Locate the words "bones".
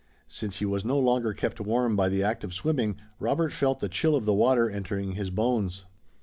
5.29-5.85